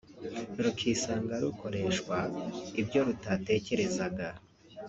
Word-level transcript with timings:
rukisanga 0.63 1.33
rukoreshwa 1.43 2.17
ibyo 2.81 2.99
rutatekerezaga 3.07 4.27